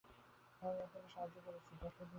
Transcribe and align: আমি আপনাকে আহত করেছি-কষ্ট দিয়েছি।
আমি 0.61 0.79
আপনাকে 0.81 1.09
আহত 1.15 1.35
করেছি-কষ্ট 1.45 1.99
দিয়েছি। 1.99 2.09